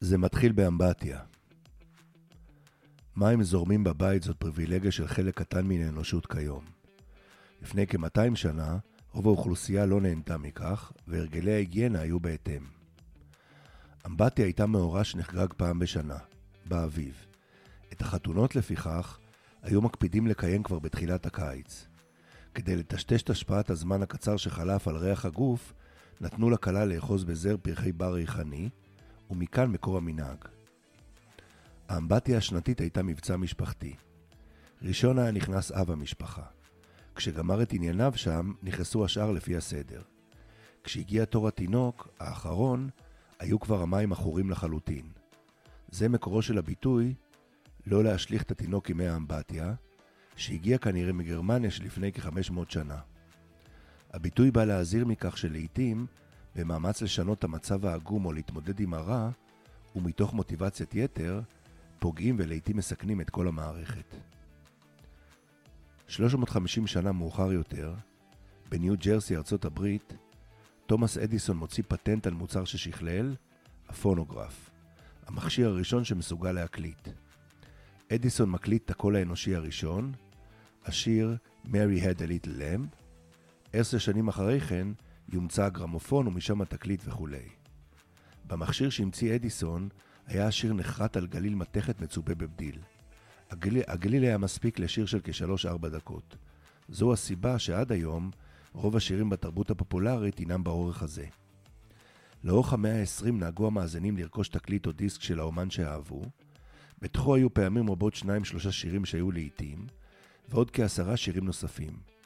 [0.00, 1.20] זה מתחיל באמבטיה.
[3.16, 6.64] מים זורמים בבית זאת פריבילגיה של חלק קטן מן האנושות כיום.
[7.62, 8.78] לפני כ-200 שנה,
[9.12, 12.62] רוב האוכלוסייה לא נהנתה מכך, והרגלי ההיגיינה היו בהתאם.
[14.06, 16.18] אמבטיה הייתה מאורע שנחגג פעם בשנה,
[16.68, 17.26] באביב.
[17.92, 19.18] את החתונות לפיכך,
[19.62, 21.86] היו מקפידים לקיים כבר בתחילת הקיץ.
[22.54, 25.74] כדי לטשטש את השפעת הזמן הקצר שחלף על ריח הגוף,
[26.20, 28.68] נתנו לכלה לאחוז בזר פרחי בר ריחני,
[29.30, 30.44] ומכאן מקור המנהג.
[31.88, 33.94] האמבטיה השנתית הייתה מבצע משפחתי.
[34.82, 36.42] ראשון היה נכנס אב המשפחה.
[37.14, 40.02] כשגמר את ענייניו שם, נכנסו השאר לפי הסדר.
[40.84, 42.88] כשהגיע תור התינוק, האחרון,
[43.38, 45.08] היו כבר המים עכורים לחלוטין.
[45.90, 47.14] זה מקורו של הביטוי
[47.86, 49.74] לא להשליך את התינוק עם מי האמבטיה,
[50.36, 52.98] שהגיע כנראה מגרמניה שלפני כ-500 שנה.
[54.12, 56.06] הביטוי בא להזהיר מכך שלעיתים,
[56.54, 59.30] במאמץ לשנות את המצב העגום או להתמודד עם הרע,
[59.96, 61.40] ומתוך מוטיבציית יתר,
[61.98, 64.16] פוגעים ולעיתים מסכנים את כל המערכת.
[66.08, 67.94] 350 שנה מאוחר יותר,
[68.68, 70.14] בניו ג'רסי, ארצות הברית,
[70.86, 73.34] תומאס אדיסון מוציא פטנט על מוצר ששכלל,
[73.88, 74.70] הפונוגרף,
[75.26, 77.08] המכשיר הראשון שמסוגל להקליט.
[78.14, 80.12] אדיסון מקליט את הקול האנושי הראשון,
[80.84, 82.96] השיר Mary had a little lamb,
[83.72, 84.88] עשר שנים אחרי כן
[85.32, 87.48] יומצא הגרמופון ומשם התקליט וכולי.
[88.46, 89.88] במכשיר שהמציא אדיסון
[90.26, 92.78] היה השיר נחרט על גליל מתכת מצופה בבדיל.
[93.50, 96.36] הגליל, הגליל היה מספיק לשיר של כשלוש-ארבע דקות.
[96.88, 98.30] זו הסיבה שעד היום
[98.72, 101.26] רוב השירים בתרבות הפופולרית הינם באורך הזה.
[102.44, 106.22] לאורך המאה ה-20 נהגו המאזינים לרכוש תקליט או דיסק של האומן שאהבו,
[107.02, 109.86] בתוכו היו פעמים רבות שניים-שלושה שירים שהיו לעיתים,
[110.48, 112.17] ועוד כעשרה שירים נוספים.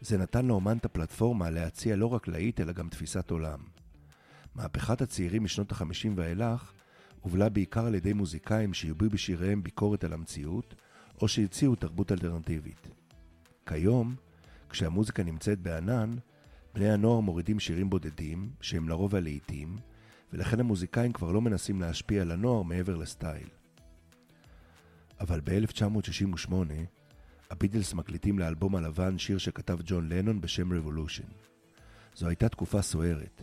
[0.00, 3.58] זה נתן לאומן את הפלטפורמה להציע לא רק להיט, אלא גם תפיסת עולם.
[4.54, 6.72] מהפכת הצעירים משנות החמישים ואילך
[7.20, 10.74] הובלה בעיקר על ידי מוזיקאים שהביעו בשיריהם ביקורת על המציאות,
[11.22, 12.88] או שהציעו תרבות אלטרנטיבית.
[13.66, 14.14] כיום,
[14.70, 16.10] כשהמוזיקה נמצאת בענן,
[16.74, 19.76] בני הנוער מורידים שירים בודדים, שהם לרוב הלהיטים,
[20.32, 23.48] ולכן המוזיקאים כבר לא מנסים להשפיע על הנוער מעבר לסטייל.
[25.20, 26.52] אבל ב-1968,
[27.50, 31.32] הביטלס מקליטים לאלבום הלבן שיר שכתב ג'ון לנון בשם Revolution.
[32.16, 33.42] זו הייתה תקופה סוערת.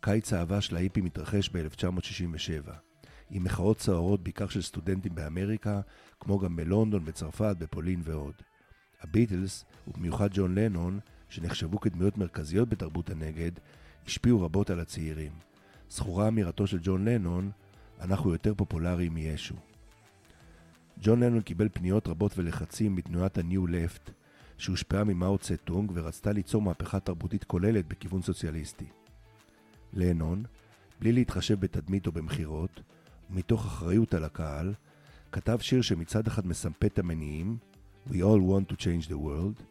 [0.00, 2.70] קיץ האהבה של ההיפי מתרחש ב-1967,
[3.30, 5.80] עם מחאות סוערות בעיקר של סטודנטים באמריקה,
[6.20, 8.34] כמו גם בלונדון, בצרפת, בפולין ועוד.
[9.00, 13.50] הביטלס, ובמיוחד ג'ון לנון, שנחשבו כדמויות מרכזיות בתרבות הנגד,
[14.06, 15.32] השפיעו רבות על הצעירים.
[15.90, 17.50] זכורה אמירתו של ג'ון לנון,
[18.00, 19.54] אנחנו יותר פופולריים מישו.
[21.06, 24.10] ג'ון לנון קיבל פניות רבות ולחצים מתנועת ה-New Left,
[24.58, 28.84] שהושפעה ממאו צטונג ורצתה ליצור מהפכה תרבותית כוללת בכיוון סוציאליסטי.
[29.92, 30.44] לנון,
[31.00, 32.80] בלי להתחשב בתדמית או במכירות,
[33.30, 34.74] ומתוך אחריות על הקהל,
[35.32, 37.56] כתב שיר שמצד אחד מסמפת את המניעים,
[38.08, 39.62] We all want to change the world,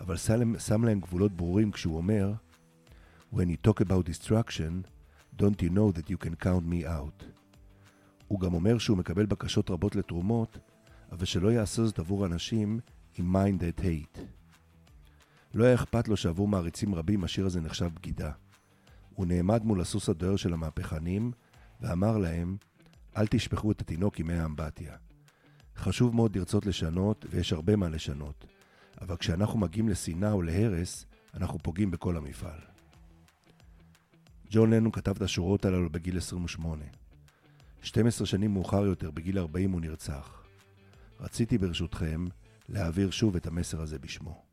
[0.00, 0.16] אבל
[0.58, 2.32] שם להם גבולות ברורים כשהוא אומר,
[3.34, 4.86] When you talk about destruction,
[5.38, 7.24] don't you know that you can count me out.
[8.28, 10.58] הוא גם אומר שהוא מקבל בקשות רבות לתרומות,
[11.12, 12.80] אבל שלא יעשה זאת עבור אנשים
[13.18, 14.20] עם mind that hate.
[15.54, 18.32] לא היה אכפת לו שעבור מעריצים רבים השיר הזה נחשב בגידה.
[19.14, 21.32] הוא נעמד מול הסוס הדוהר של המהפכנים,
[21.80, 22.56] ואמר להם,
[23.16, 24.96] אל תשפכו את התינוק עם מי האמבטיה.
[25.76, 28.44] חשוב מאוד לרצות לשנות, ויש הרבה מה לשנות,
[29.00, 32.58] אבל כשאנחנו מגיעים לשנאה או להרס, אנחנו פוגעים בכל המפעל.
[34.50, 36.84] ג'ון לנו כתב את השורות הללו בגיל 28.
[37.82, 40.45] 12 שנים מאוחר יותר, בגיל 40, הוא נרצח.
[41.20, 42.24] רציתי ברשותכם
[42.68, 44.45] להעביר שוב את המסר הזה בשמו.